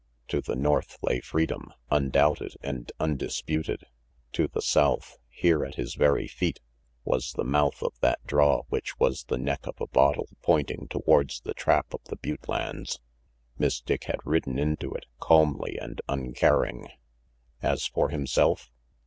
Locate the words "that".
7.99-8.17